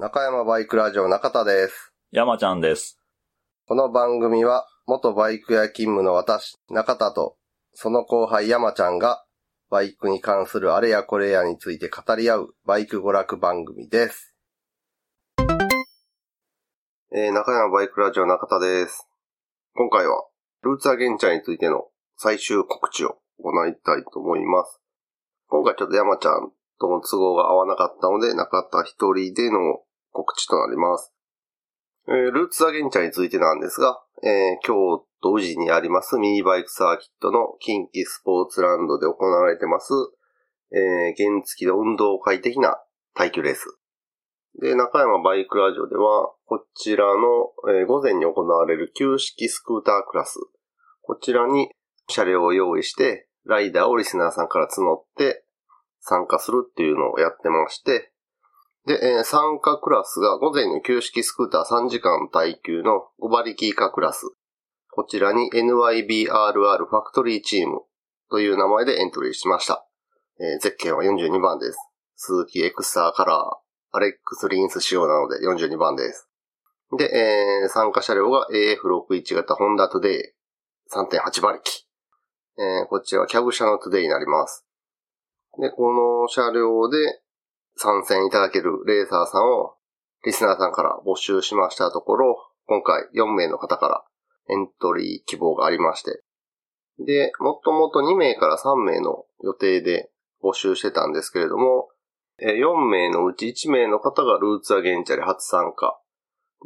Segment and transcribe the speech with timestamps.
[0.00, 1.92] 中山バイクラジオ中田です。
[2.12, 3.00] 山ちゃんです。
[3.66, 7.34] この番組は、元バイク屋勤務の私、中田と、
[7.72, 9.24] その後輩山ちゃんが、
[9.70, 14.36] バイクに関するあれやこれやについて語り合う、バイク娯楽番組です。
[17.12, 19.08] えー、中山バイクラジオ中田です。
[19.74, 20.28] 今回は、
[20.62, 24.80] ルーツアゲンチャーについての最終告知を行いたいと思います。
[25.48, 29.80] 今回ちょっと山ちゃんとの都合が合わなかったので、中田一人での
[30.18, 31.12] 告知となります。
[32.08, 39.92] えールーツアゲンチャについてなんですが、えー京都宇治にありますミニバイクサーキットの近畿スポーツランドで行われてます、
[40.72, 42.78] えー原付きの運動会的な
[43.14, 43.78] 耐久レース。
[44.60, 50.40] で、中山バイクラジオでは、こちらの、えー午前に行われる旧式スクータークラス。
[51.02, 51.70] こちらに
[52.08, 55.44] 車両を用意して、ライダーをリスナーさんから募って
[56.00, 58.12] 参加するっていうのをやってまして、
[58.88, 64.22] で、えー参加クラスが午前の旧式スクーター3時間耐久の5馬力以下クラス。
[64.90, 67.82] こちらに NYBRR ファクトリーチーム
[68.30, 69.86] という名前でエントリーしました。
[70.40, 71.78] えーゼッケンは42番です。
[72.16, 76.26] 鈴木エクサーカラー、アレックスリンス仕様なので42番です。
[76.96, 80.22] で、えー参加車両が AF61 型ホンダトゥデイ
[80.90, 81.84] 3.8馬力。
[82.56, 84.64] えーこちらはキャブ車のトゥデイになります。
[85.60, 86.96] で、この車両で
[87.78, 89.74] 参戦いただけるレーサーさんを
[90.24, 94.04] リスナーさんから募集しましたところ、今回4名の方から
[94.50, 96.22] エントリー希望がありまして、
[96.98, 100.10] で、もともと2名から3名の予定で
[100.42, 101.88] 募集してたんですけれども、
[102.40, 106.00] 4名のうち1名の方がルーツアゲンチャリ初参加。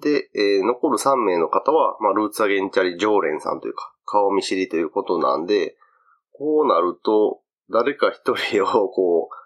[0.02, 5.76] で、え残る3名の方は、まあ、ルーツアゲンチャリ常連さんというか、顔見知りということなんで、
[6.32, 9.41] こうなると、誰か一人をこう、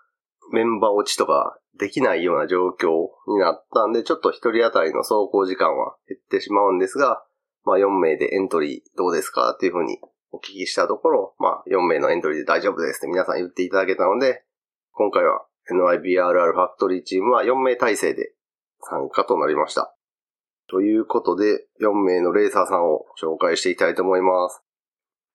[0.53, 7.23] メンバー落ちとかできないような状況になったんで、ちょっと一人当たりの走行時間は減ってしまうんですが、
[7.65, 9.99] まあ4名でエントリーどうですかっていうふうに
[10.31, 14.45] お聞きしたところ、まあ4名のエントリーで大丈夫ですって皆さん言っていただけたので、
[14.93, 18.33] 今回は NIBRR ファクトリーチームは4名体制で
[18.81, 19.97] 参加となりました。
[20.69, 24.63] ということで、4名のレーサーさんを紹介していきたいと思います。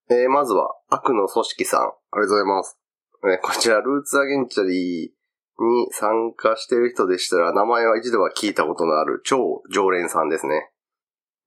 [0.09, 1.81] えー、まずは、悪の組織さん。
[1.81, 2.80] ありがとうございます。
[3.21, 10.71] こちら、ルーツアゲンチャリーに参加してる人でしたら、名前は一度は聞いたことのある超常連さんですね。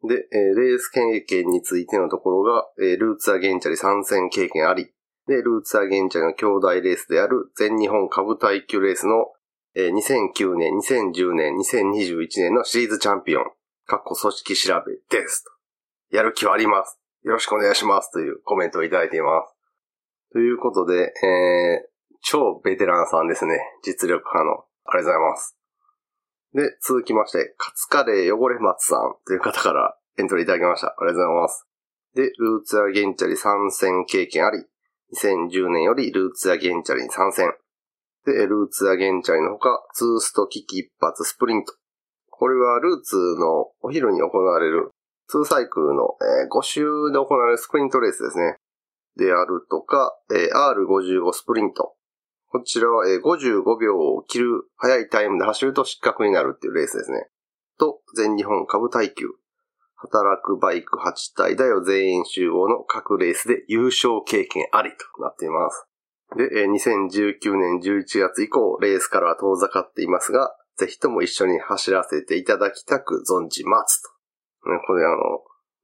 [0.06, 4.92] で、えーレース経験についてのところが、えールーツアゲンチャリ参戦経験あり、
[5.26, 9.32] で、ルーツアゲンチャリの兄弟レースである全日本株耐久レースの、
[9.74, 13.44] えー2009年、2010年、2021年のシリーズチャンピオン、
[13.86, 15.44] かっこ組織調べです。
[16.12, 17.00] やる気はあります。
[17.24, 18.12] よろしくお願いします。
[18.12, 19.53] というコメントをいただいています。
[20.34, 21.88] ということで、えー、
[22.20, 23.54] 超ベテランさんですね。
[23.84, 24.64] 実力派の。
[24.84, 25.56] ありがとうございます。
[26.54, 30.88] で、続きまして、カツカレー汚れ松さんという方からエントリーいただきました。
[30.88, 31.66] ありがとうございます。
[32.16, 34.58] で、ルーツアゲンチャリ参戦経験あり、
[35.14, 37.54] 2010年よりルーツアゲンチャリに参戦。
[38.26, 41.74] で、ルーツアゲンチャリのほか、ツースト危機一発スプリント。
[42.30, 44.90] これはルーツのお昼に行われる
[45.32, 48.56] 2サイクルの、え5周で行われるスプリントレースですね。
[49.16, 51.94] であるとか、えー R55 スプリント。
[52.48, 57.28] こちらは、えー55秒を切る速いタイムで走ると失格になるっていうレースですね。
[57.78, 59.26] と、全日本株耐久。
[59.96, 65.86] 働くバイク8体だよ全員集合の各レースで優勝経験ありとなっています。
[66.36, 74.10] で、2019年11月以降、レースからは遠ざかっていますが、ぜひとも一緒に走らせていただきたく存じますと。
[74.86, 75.16] これあの、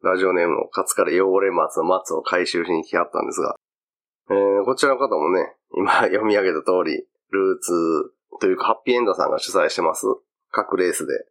[0.03, 3.55] ラジオネームのカツカレ汚れ松の松を回収しに来はったんですが、
[4.31, 10.07] えーこちらの方もね、今 読み上げた通り、ルーツというかハッピーエンドさんが主催してます
[10.51, 11.27] 各レースで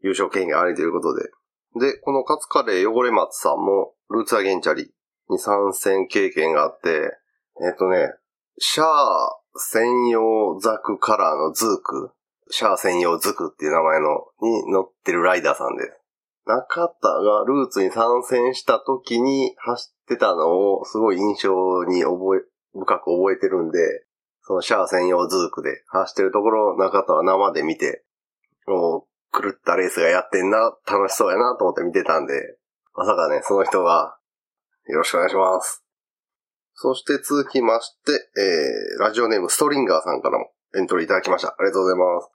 [0.00, 1.30] 優勝権がありということで。
[1.76, 4.92] で、このカツカレ汚れ松さんもルーツアゲンチャリ
[5.28, 7.12] に参戦経験があって、
[7.60, 8.14] えっ、とね、
[8.58, 8.86] シャー
[9.56, 12.10] 専用ザクカラーのズーク、
[12.50, 15.97] シャー専用ズクっていう名前のに乗ってるライダーさんです。
[16.48, 22.40] 中田がルーツに参戦した時に走ってたのをすごい印象に覚え、
[22.72, 23.78] 深く覚えてるんで、
[24.40, 28.02] そのシャア専用ズークで走ってるところを中田は生で見て、
[28.66, 32.32] もう狂ったレースがやってんな、楽しそうやなと思って見てたんで、
[32.94, 34.16] まさかね、その人が、
[34.86, 35.84] よろしくお願いします。
[36.72, 41.48] そして続きまして、えー、ラジオネームストリンガーさんからもエントリーいただきました。
[41.48, 42.30] ありがとうございます。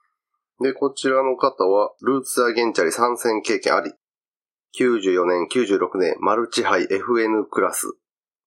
[0.62, 3.92] で、こちらの方は、ルーツアゲンチャリ参戦経験あり、
[4.78, 7.94] 94年、96年、マルチハイ FN クラス。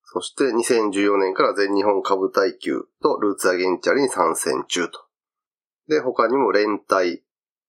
[0.03, 5.00] そして2014年から全日本株耐久とルーツアゲンチャリに参戦中と。
[5.88, 7.24] で、他にも連帯、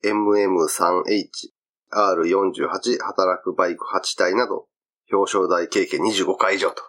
[0.04, 1.50] MM3H、
[1.92, 4.66] R48、働くバイク8体など、
[5.12, 6.82] 表彰台経験25回以上と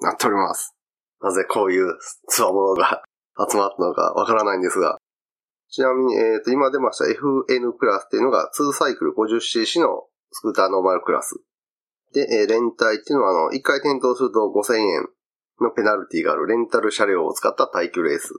[0.00, 0.74] なっております。
[1.20, 1.96] なぜこういう
[2.28, 3.02] つわものが
[3.48, 4.98] 集まったのかわからないんですが。
[5.68, 11.40] ちなみに、えっ、ー、と、今出ました FN クラスっていうのが2サイクル 50cc のスクーターノーマルクラス。
[12.12, 12.74] で、えー、連帯っ
[13.04, 15.08] ていうのは、あの、1回転倒すると5000円
[15.60, 18.34] のペナルティがあるレンタル車両を使った耐久レース。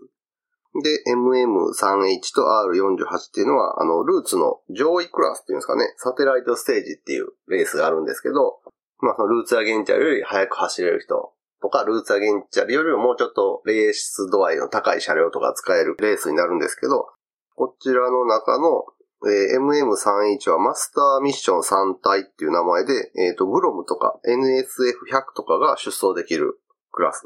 [0.81, 8.59] で、MM3H と R48 っていうのは、あの、ルーツの上位クラスっていうんですかね、サテライトステージっていうレースがあるんですけど、
[8.99, 17.07] まあそのルーツアゲンチャリより速く走れる人とか、ルーツアゲンチャリよりももうちょっとレース度合いの高い車両とか使えるレースになるんですけど、
[17.55, 18.85] こちらの中の、
[19.25, 26.59] えー、MM31 はマスターミッション3体っていう名前で、えっ、ー、と、グロムとか NSF100 とかが出走できる
[26.91, 27.23] クラス。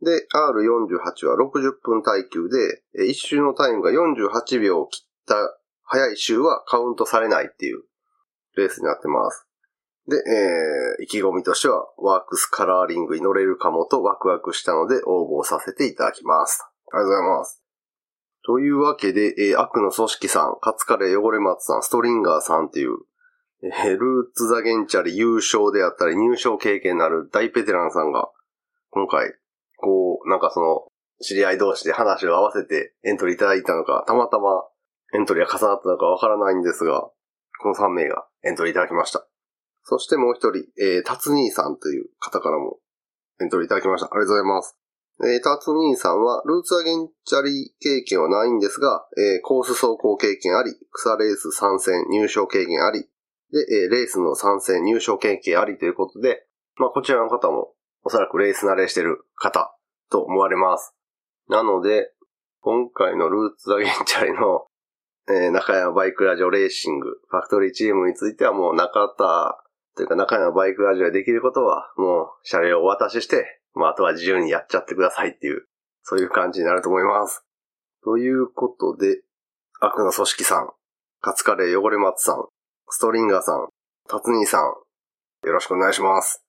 [0.00, 5.34] で、R48 は60分耐久で、一周のタイムが48秒を切った
[5.82, 7.82] 早い周はカウントされないっていう
[8.56, 9.46] レースになってます。
[10.06, 16.64] で、えー、意気込みとしては、ワークスカラーリングに乗れるかもとワクワクしたので応募させていただきます。
[16.92, 17.67] ありがとうございます。
[18.48, 22.96] というわけで、えー、悪の組織さん、カツカレー汚れ松さん、ストリンガーさんっていう、
[23.62, 28.30] えー、ルーツザゲンチャリ優勝であったり入賞経験のある大ベテランさんが、
[28.88, 29.34] 今回、
[29.76, 30.86] こう、なんかその、
[31.20, 34.64] 知り合い同士で話を合わせてエントリーいただいたのか、たまたま
[35.14, 37.02] エントリーが重なったのかわからないんですが、
[37.60, 39.28] この3名がエントリーいただきました。
[39.82, 42.78] そしてもう一人、えー、タツニーさんという方からも
[43.42, 44.06] エントリーいただきました。
[44.06, 44.77] ありがとうございます。
[45.20, 53.00] えー、タツニーさんは、ルーツアゲンチャリ経験はないんですが、えー、コース走行経験あり、草レース参戦入賞経験あり、
[53.50, 57.72] で、えー、レースの参戦入賞経験ありということで、まあ、こちらの方も
[58.04, 59.74] おそらくレース慣れしてる方
[60.10, 60.94] と思われます。
[61.48, 62.12] なので、
[62.60, 64.66] 今回のルーツアゲンチャリの、
[65.28, 69.64] えー、中山バイクラジオレーシング、ファクトリーチームについてはもう中田
[69.96, 75.66] というか中山バイクラジオでできることは、もう車両をお渡しして、まああとは自由にやっちゃってくださいっていう、
[76.02, 77.44] そういう感じになると思います。
[78.04, 79.22] ということで、
[79.80, 80.70] 悪の組織さん、
[81.20, 82.46] カツカレー汚れ松さん、
[82.88, 83.68] ストリンガーさん、
[84.08, 86.44] タツニーさん、よろしくお願いします。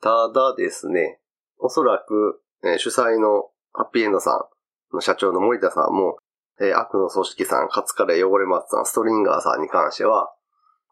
[0.00, 1.20] ただですね、
[1.58, 4.48] おそらく、え、主催のハッピーエンドさ
[4.92, 6.18] んの社長の森田さんも、
[6.60, 10.32] え、悪の組織さん、カツカレー汚れ松さん、ストリンガーさんに関しては、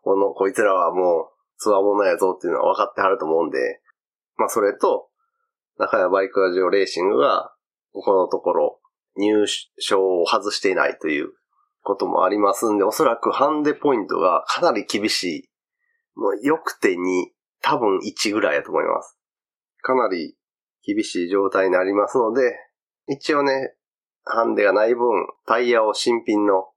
[0.02, 3.81] この、こいつらはもう、つわものやぞっていうのは分かってはると思うんで、
[4.37, 5.08] まあそれと、
[5.79, 7.53] 中山バイクラジオレーシングが、
[7.93, 8.81] ここのところ、
[9.17, 9.47] 入
[9.79, 11.32] 賞を外していないという
[11.82, 15.49] こともありますんで、おそらくハンデポイントがかなり厳しい。
[16.17, 16.97] もう良くて2、
[17.61, 19.19] 多分1ぐらいだと思います。
[19.82, 20.37] かなり
[20.87, 22.56] 厳しい状態になりますので、
[23.09, 23.75] 一応ね、
[24.25, 26.69] ハンデがない分、タイヤを新品の、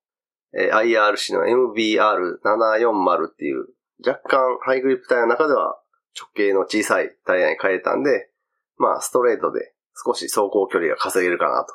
[0.54, 3.68] えー、IRC の MBR740 っていう
[4.06, 5.80] 若干ハイグリップタイヤの中では
[6.20, 8.30] 直径の小さいタイヤに変えたんで、
[8.78, 9.74] まあストレートで
[10.06, 11.74] 少し走行距離が稼げるかなと。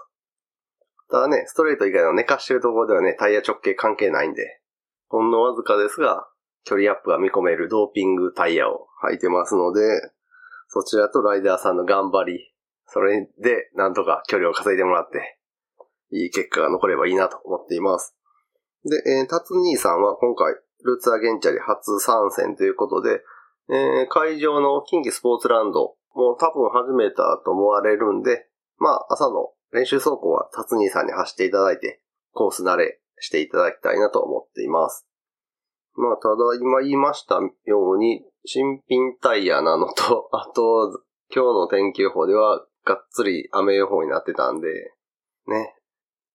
[1.10, 4.60] ただね、ストレート以外の寝かしてるところではね、タイヤ直径関係ないんで、
[5.08, 6.26] ほんのわずかですが、
[6.64, 9.82] 距離アップが見込めるドーピングタイヤを履いてますので、
[10.68, 12.54] そちらとライダーさんの頑張り、
[12.86, 15.38] それでなんとか距離を稼いでもらって、
[16.12, 18.16] いい結果が残ればいいなと思っています。
[18.84, 20.54] で、えー、タツニーさんは今回、
[20.84, 23.20] ルーツアゲンチャリ初参戦ということで、
[23.70, 28.46] えー、会場の近畿スポーツランドもう多分始めたと思われるんで、
[28.78, 32.02] まあ朝の練習走行はタツニーさんに走っていただいて、
[32.32, 35.06] コース慣れしていただきたいなと思っています。
[35.94, 41.00] まあただ今言いましたように、新品タイヤなのと、 あと、
[41.34, 44.68] 今日の天気予報ではがっつり雨予報になってたんで、
[45.46, 45.76] ね。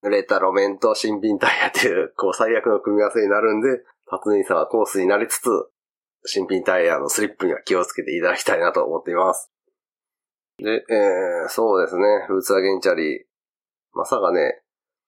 [0.04, 5.50] 濡れた路面と新品タイヤっていう、こう最悪の組み合わせになるんで、タツニーさんはコースになりつつ、
[6.26, 9.52] 新品タイヤのスリップには気をつけていただきたいなと思っています。
[10.60, 13.22] で、えー、そうですね、ルーツアゲンチャリー。
[13.94, 14.62] まさかね、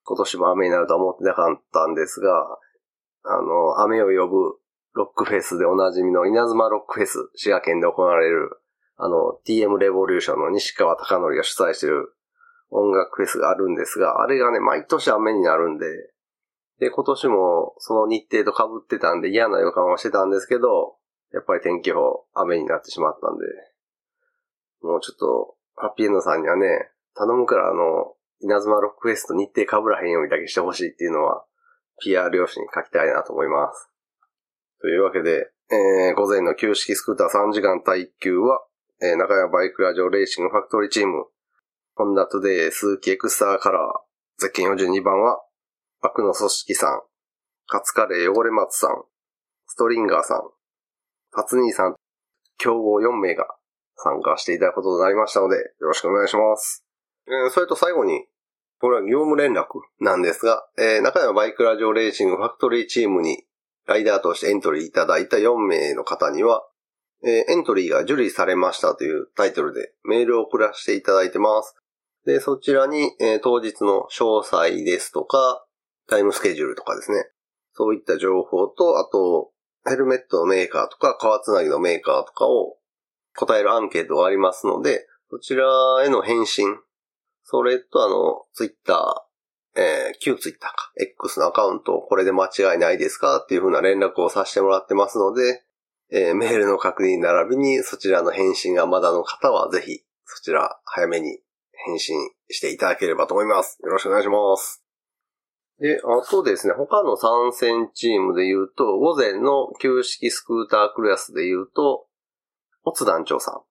[0.03, 2.29] 今年も雨になるとは思ってなかったんですが、
[3.24, 4.60] あの、雨を呼ぶ
[4.94, 8.62] ロックフェスでおなじみの稲妻ロックフェス、滋賀県で行われる、
[8.98, 12.13] あの、TM レボリューションの西川貴則が主催している
[12.70, 15.86] 音楽フェスがあるんですが、あれがね、毎年雨になるんで、
[16.79, 20.96] で、今年もその日程と被ってたんで嫌な予感はしてたんですけど、
[21.34, 23.46] やっぱり天気予報雨になってしまったんで、
[24.81, 31.43] もうちょっと、ハッピーエンドさんにはね、頼むからあの、稲妻ロックフェスと日程被らへんようにだけしてほしいっていうのは、
[32.01, 33.89] PR 用紙に書きたいなと思います。
[34.81, 38.63] というわけで、えー、午前の旧式スクーター3時間耐久は、
[39.01, 41.25] えー、中山バイクラジオレーシングファクトリーチーム、
[41.95, 45.43] ホンダトゥデイスズキエクスターカラー、ゼッケン42番は
[46.01, 47.01] 悪の組織さん、
[47.67, 49.03] カツカレー汚れ松さん、
[49.67, 50.41] ストリンガーさん、
[51.36, 51.95] タツニーさん、
[52.58, 53.59] 強豪4名が
[54.01, 56.86] 参加していただくこととなりましたので、よろしくお願いします。
[57.27, 58.25] えー、それと最後に、
[58.79, 59.65] これは業務連絡
[60.00, 63.44] なんですが、えー、中山バイクラジオレーシングファクトリーチームに
[63.86, 66.63] ライダーとしてエントリーいただいた4名の方には、
[67.24, 71.75] えー、エントリーが受理されましたというタイトルでメールを送らせていただいてます。
[72.25, 75.65] で、そちらに、えー、当日の詳細ですとか、
[76.08, 77.25] タイムスケジュールとかですね。
[77.74, 79.51] そういった情報と、あと、
[79.86, 82.77] ヘルメットのメーカーとか、革つなぎのメーカーとかを
[83.39, 85.63] 答えるアンケートがありますので、そちら
[86.03, 86.75] への返信、
[87.43, 95.63] それとあの、ツイッター、えー、旧ツイッターか、X のアカウント、これで間違いないですかっていう風な連絡をさせてもらってますので、
[96.12, 101.39] えー、メールの確認並びにそちらの返信がまだの方はぜひそちら早めに
[101.86, 102.17] 返信
[102.50, 103.77] していただければと思います。
[103.84, 104.84] よろしくお願いします。
[105.79, 112.09] で、あとですね、他の参戦チームで言うと、午前の旧式スクータークラスで言うと、
[112.89, 113.62] オツ団長さん。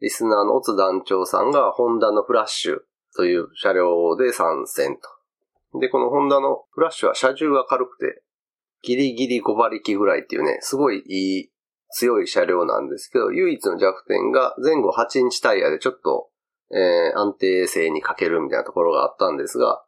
[0.00, 2.78] リスナーのオツ団長さんがホンダのフラッシュ
[3.16, 4.96] という車両で参戦
[5.72, 5.80] と。
[5.80, 8.22] で、このホンダのフラッシュは車重が軽くて、
[8.82, 11.50] ギリギリ5馬力ぐらいっていうね、すごいいい
[11.90, 16.28] 強い車両なんですけど、唯一の弱点が前後8インチタイヤでちょっと、
[16.70, 19.82] えー、安定性に欠けるみたいなところがあったんですが、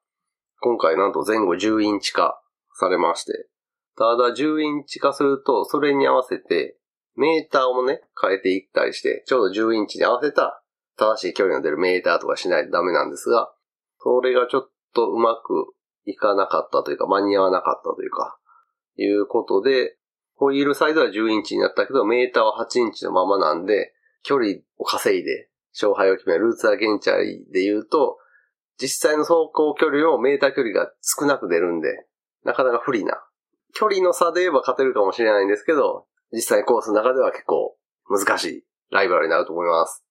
[0.60, 2.40] 今回なんと前後10インチ化
[2.78, 3.48] されまして、
[3.96, 6.76] ただ10インチ化すると、それに合わせて、
[7.16, 10.62] メーターをね、変えていったりして、ちょうど10インチに合わせた
[10.96, 13.52] 正しい距離の出るメーターとかしないとダメなんですが、
[13.98, 18.38] それがちょっとうまくいかなかったというか、間に合わなかったというか、
[18.96, 19.96] いうことで、
[20.36, 23.92] ホイールサイズは10インチになったけど、メーターは8インチのままなんで、
[24.22, 28.18] 距離を稼いで勝敗を決めるルーツアゲンチャリで言うと、
[28.78, 32.06] 実際の走行距離よりもメーター距離が少なく出るんで、
[32.44, 33.22] なかなか不利な。
[33.74, 37.76] 距離の差で言えば勝てるかもしれないんですけど、実際コースの中では結構
[38.10, 40.04] 難しいライバルになると思います。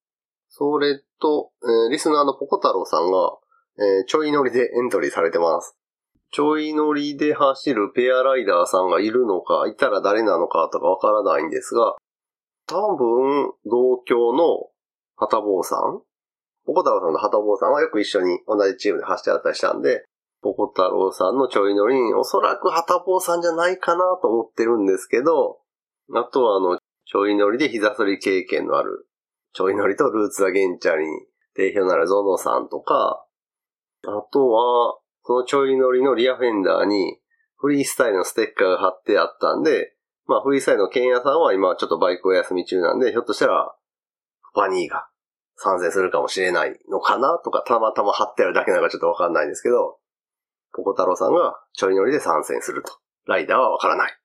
[0.48, 3.38] それと、えー、リスナーのポコ太郎さんが、
[3.78, 5.76] えー、ちょい乗りでエントリーされてます。
[6.32, 11.96] ちょい乗りで走るペアライダーさんがいるのか、いたら誰なのかとかわからないんですが、
[12.66, 14.70] 多分、同郷の
[15.16, 16.02] 旗坊さん
[16.66, 20.06] ポコ太郎さんの旗坊さんはよく一緒に同じチームで走ってあったりしたんで、
[20.42, 25.60] ポコ太郎さんのちょい乗りにおそらく旗坊さんじゃないかなと思ってるんですけど、
[26.14, 29.08] あとはあの、ちょい乗りで膝反り経験のある、
[29.54, 31.12] ちょい乗りとルーツはゲンチャリに
[31.56, 33.26] 定評のあるゾノさんとか、
[34.06, 37.20] あとは、そのちょい乗りのリアフェンダーに
[37.58, 39.94] フリースタイルのステッカーが貼ってあったんで、
[40.26, 43.74] まあフリースタイルの剣屋さんは今ちょっとバイクお休み中なんで、ひょっとしたら、
[44.54, 45.08] バニーが
[45.56, 49.98] 参戦するかもしれないのかなとか、たまたま貼ってあるだけなのかちょっとわかんないんですけど、
[50.74, 52.92] ポコ太郎さんがちょい乗りで参戦すると。
[53.26, 54.18] ライダーはわからない。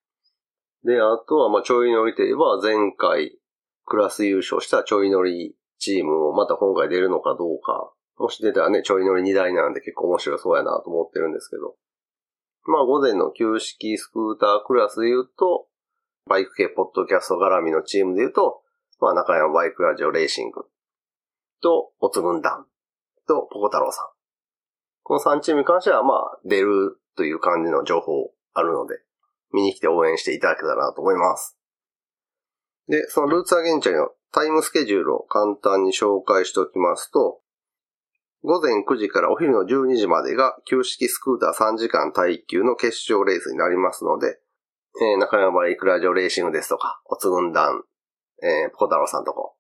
[0.85, 3.39] で、あとはまあちょい乗りといえば前回
[3.85, 11.77] クラス優勝したちょい乗りチームもまた今回出るのかどうかもし出たらね、ちょい乗り2台なんで結構面白そうやなと思ってるんですけど。
[12.65, 15.67] まあ午前の旧式スクータークラスで言うと、
[16.27, 18.61] バイク系ポッドキャスト絡みのチームで言うと、
[19.01, 20.63] まあ中山バイクラジオレーシング
[21.63, 22.67] と、おつ軍団
[23.27, 24.07] と、ポコ太郎さん。
[25.03, 28.97] この3チームに関してはまあ出るという感じの情報あるので、
[29.53, 31.57] 見に来て応援していただけたらなと思います。
[32.89, 37.41] で、そのルーツアゲンチャリのタイムスケジュールを簡単に紹介しておきますと、
[38.45, 44.39] 午前9時からお昼の12時までが旧式スクーター3時間耐久の決勝レースになりますので、
[45.01, 47.83] えー、中山バイクラジオレーシングですとか、おつぐん団、
[48.43, 49.57] えー、ポコ太郎さんとこ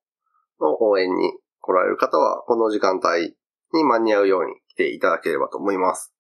[0.61, 3.35] の応援に来られる方は、この時間帯
[3.73, 6.15] に間に合うように来ていただければと思います。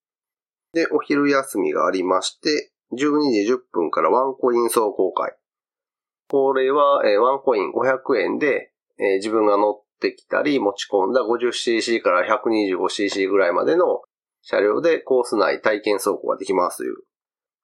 [0.73, 5.35] で、お昼休みがありまして、12時10分からワンコイン走行会。
[6.29, 14.03] これは、えー、ワンコイン500円で、えー、自分が乗ってきたり、持ち込んだ 50cc から 125cc ぐらいまでの
[14.43, 16.95] 車両でコース内体験走行ができますという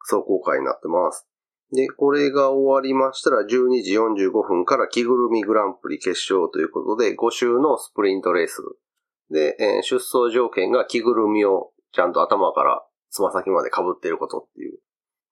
[0.00, 1.26] 走行会になってます。
[1.72, 8.62] で、これが終わりましたら12時45分から着ぐるみグランプリ決勝ということで5周のスプリントレース。
[9.30, 14.78] で、えー、出走条件が着ぐるみをちゃんと頭からつま先まで被っていることっていう。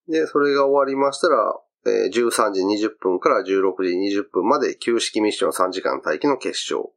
[0.09, 3.45] で、それが終わりましたら、え13時20分から16
[3.83, 6.91] 時20分まで旧式ミッション3時間待機の決勝。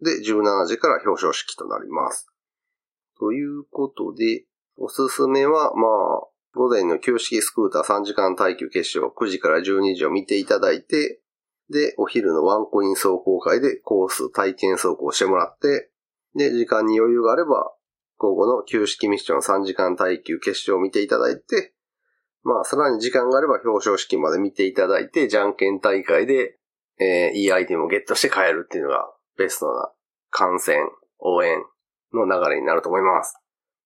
[0.00, 2.28] で、17時から表彰式となります。
[3.18, 4.44] ということで、
[4.76, 11.20] おすすめは、まあ、午前の旧式スクーター3時間耐久決勝9時から12時を見ていただいて、
[11.70, 15.90] で、お昼のワンコイン走行会でコース体験走行してもらって、
[16.34, 17.72] で、時間に余裕があれば、
[18.18, 21.74] 午後の旧式ミッション3時間耐久決勝を見ていただいて、
[22.44, 26.58] まあ、さらに時間があれば表彰式まで見ていただいて、じゃんけん大会で、
[26.98, 29.08] えー、いいアイテムをゲットして帰るっていうのが
[29.38, 29.90] ベストな
[30.30, 31.62] 観戦、応援
[32.12, 33.38] の流れになると思います。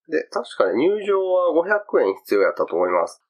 [0.09, 3.23] で、確かに入場は500円必要やったと思います。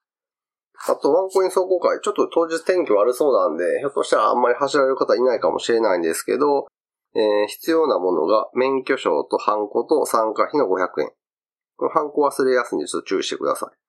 [0.88, 6.66] あと、ワンコイン走行会、ちょっと当日天気悪そうなんで、ひょっとしたらあんまり走られる方いないかもしれないんですけど、
[7.14, 11.10] えー、必要なものが免許証とハンコと参加費の500円。
[11.76, 13.85] このハンコ忘れやすいんでちょっと注意してください。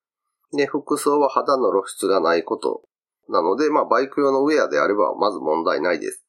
[0.54, 2.84] で、服装は肌の露出がないこと
[3.30, 6.26] なので、まあ、バイク用のウェアであればまず問題ないです。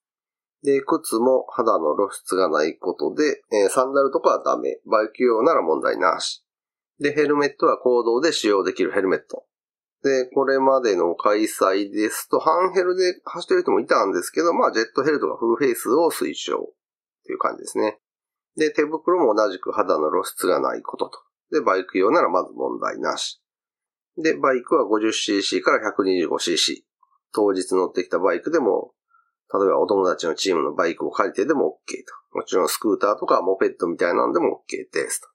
[0.65, 4.81] で、靴も肌の露出がないことで、えー、サンダルとかはダメ。
[4.91, 6.45] バイク用なら問題なし。
[6.99, 9.45] で、ヘルメットは行動で使用できるヘルメット。
[10.03, 17.99] で、これまでの開催ですと、ハンヘルで走ってる人もいたんですけど、まあ、ジェットヘルとかフルフェイスを推奨っていう感じですね。
[18.57, 21.19] で、手袋も同じく肌の露出がないことと。
[21.53, 23.41] で、バイク用ならまず問題なし。
[24.19, 26.83] で、バイクは 50cc から 125cc。
[27.33, 28.93] 当日乗ってきたバイクでも、
[29.53, 31.95] 例えばお友達のチームのバイクを借りてでも OK
[32.33, 32.37] と。
[32.39, 35.29] もちろんスクーターとかモペットみたいなんでも OK ですと。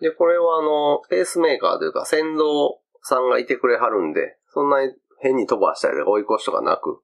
[0.00, 7.00] で、これはあの、ペースメーカーというか先導さんがいてくれはるんで、そんなに変に飛ばしたり追い越しとかなく、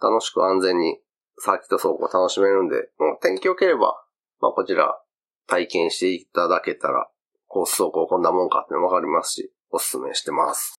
[0.00, 1.00] 楽しく安全に
[1.38, 3.94] サーキット走行楽しめるんで、もう天気良ければ、
[4.40, 5.00] まあこちら
[5.46, 7.08] 体験していただけたら、
[7.46, 10.74] コース走行こんなもんかってわかりますし、おすすめしてます。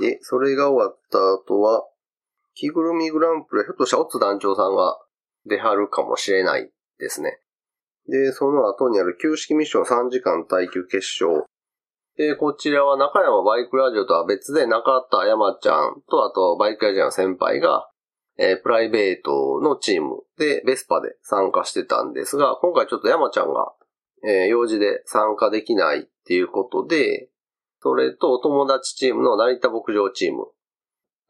[0.00, 1.84] で、それが終わった後は、
[2.54, 4.98] 着ぐるみグランプリ、ひょっとしたらオッツ団長さんが
[5.44, 7.40] 出はるかもしれないですね。
[8.08, 11.44] で、その後にある旧式ミッション3時間耐久決勝。
[12.16, 17.88] で、こちらは中山バイクラジオとは別で中田山ちゃんとあとバイクラジオの先輩が、
[18.38, 23.72] えー、プライベートのチームでベスパで参加してたんですが、今回ちょっと山ちゃんが、
[24.26, 27.28] えー、用事で参加できないっていうことで、
[27.86, 30.48] それとお友達チームの成田牧場チーム、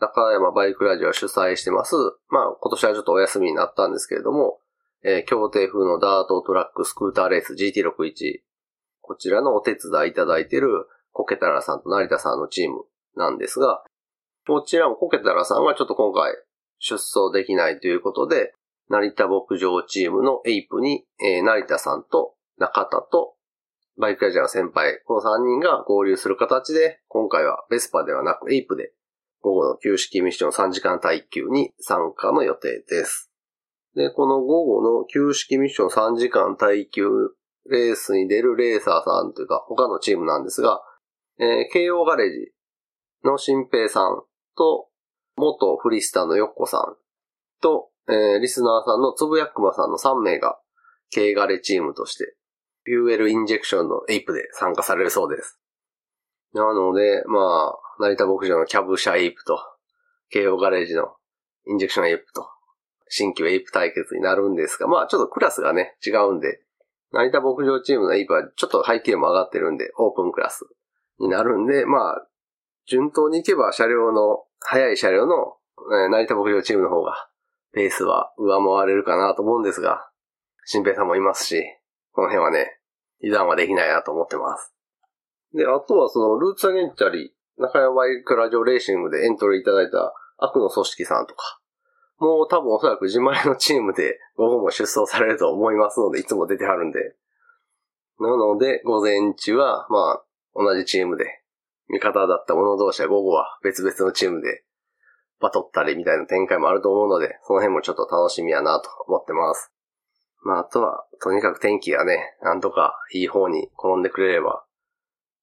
[0.01, 1.95] 中山バイクラジオ主催してます。
[2.31, 4.61] まあ今年はちょっとお休みになったんですけれども、
[5.05, 8.41] えー、協定風のダートトラックスクーターレース GT61。
[9.03, 10.69] こちらのお手伝いいただいている
[11.13, 12.85] コケタラさんと成田さんのチーム
[13.17, 13.85] なんですが、
[14.47, 16.33] こちらもコケタラさんはちょっと今回
[16.79, 18.55] 出走できないということで、
[18.89, 23.36] 成田牧場チームのエイプに、えー、成田さんと中田と
[23.99, 28.93] バイクラジアの先輩、この3人が合流する形で、今回はベスパではなくエイプで
[29.47, 33.31] 午後の旧式ミッション3時間耐久に参加の予定です。
[33.95, 37.09] で、この午後の旧式ミッション3時間耐久
[37.71, 40.81] レースに出るレーサーさんというか他のチームなんですが、
[41.39, 42.53] えー、慶応ガレージ
[43.25, 44.23] の新平さん
[44.57, 44.89] と、
[45.37, 46.97] 元フリスタのヨッコさん
[47.63, 50.59] と、えー、リスナーさんのつぶやくまさんの3名が、
[51.15, 52.35] 軽ガレチームとして、
[52.87, 55.59] フューエルインジェクションのエイプで参加されるそうです。
[56.55, 59.59] なので、まあ、成田牧場のキャブ車エイプと、
[60.31, 61.15] 慶応ガレージの
[61.67, 62.47] インジェクションエイプと、
[63.09, 66.61] 新旧エイプ対決になるんですが、まあちょっとクラスがね、違うんで、
[67.13, 70.67] 成田牧場チームのエイプはちょっと排気も上がってるんで、オープンクラス
[71.19, 72.27] になるんで、まあ、
[72.87, 75.35] 順当に行けば車両の、速い車両の、
[75.93, 77.29] えー、成田牧場チームの方が、
[77.73, 80.09] ペースは上回れるかなと思うんですが、
[80.65, 81.63] 新平さんもいますし、
[82.17, 82.81] この辺はね、
[83.23, 84.75] 油断はできないなと思ってます。
[85.53, 91.61] で、あとはその、ルーツアゲンチャリ、中山バイクラジオレーシングでエントリーいただいた悪の組織さんとか、
[92.19, 97.15] もう多分おそらく自前のチームで午後も出走されると思いますので、いつも出てはるんで。
[98.19, 100.23] なので、午前中は、まあ、
[100.55, 101.43] 同じチームで、
[101.89, 104.65] 味方だった者同士は午後は別々のチームで
[105.39, 109.71] バトったりみたいな展開もあると思うので、その辺もちょっと楽しみやなと思ってます。
[110.43, 114.65] まあ、あとは、とにかく天気がね、なんとかいい方に転んでくれれば、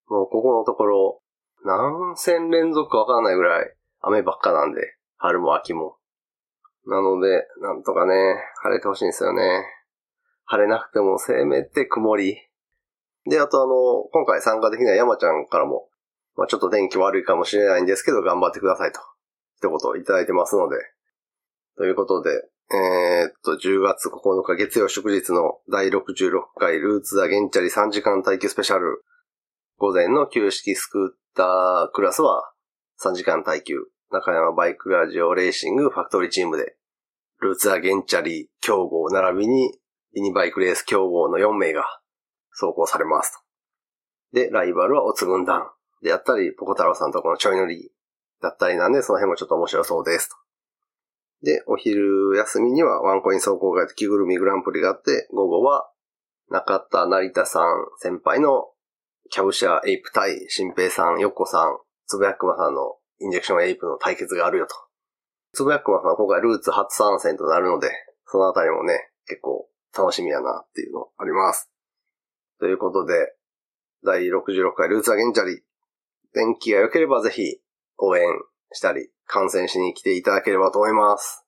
[0.08, 1.22] もうここのところ、
[1.66, 4.82] 何戦連続かわかんないぐらい雨ばっかなんで、
[5.18, 5.98] 春も秋も。
[6.86, 8.14] なので、なんとかね、
[8.62, 9.66] 晴れてほしいんですよね。
[10.46, 12.38] 晴れなくてもせめて曇り。
[13.26, 15.88] で、あとあの、今回参加できない山ちゃんからも、
[16.36, 19.00] まあちょっと天気悪いかもしれないんですけど、頑張ってくださいと、
[19.56, 20.76] 一言いただいてますので。
[21.78, 22.30] ということで、
[22.72, 26.00] えー、っと、10月9日月曜祝日の第66
[26.58, 29.04] 回ルーツアゲンチャリ3時間耐久スペシャル。
[29.78, 32.52] 午前の旧式スクータークラスは
[33.04, 33.76] 3時間耐久。
[34.12, 36.76] 中山バイクラジオレーシングファクトリーチームで、
[37.42, 39.78] ルーツアゲンチャリ競合並びに
[40.14, 41.84] ミニバイクレース競合の4名が
[42.52, 43.34] 走行されます
[44.32, 44.40] と。
[44.40, 45.70] で、ライバルはオツ軍団
[46.02, 47.92] であったり、ポコ太郎さんとこのちょい乗り
[48.42, 50.36] だったりなんで、その辺もちょっと面白そうですと。
[51.44, 55.90] で、お昼休みにはワンコイン走行会と着ぐるみグランプリがあって、午後は
[56.50, 57.64] 中田成田さん
[58.00, 58.70] 先輩の
[59.30, 61.78] キャブシャーエイプ対新平さん、ヨッコさん、
[62.08, 64.76] つぶやくまさんのインジェクションエイプの対決があるよと。
[65.52, 67.90] つぶやくまさん今回ルーツ初参戦となるので、
[68.26, 71.70] そのあたりもね、結構楽しみやなっていうのあります。
[72.60, 73.34] ということで、
[74.06, 75.62] 第66回ルーツアゲンチャリ。
[76.34, 77.60] 天気が良ければぜひ
[77.98, 78.24] 応援
[78.72, 81.46] したり、観戦しに来ていただければと思います。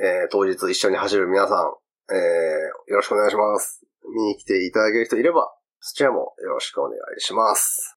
[0.00, 3.84] えー、当日一緒に走る皆さん、えー、よろしくお願いします。
[4.14, 7.96] 見に来ていただける人いれば、そちらもよろしくお願いします。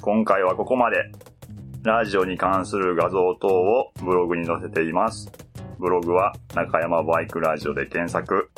[0.00, 1.10] 今回はここまで。
[1.84, 5.32] ラジオに関する画像等をブログに載せています。
[5.80, 8.50] ブログは中山バイクラジオで検索。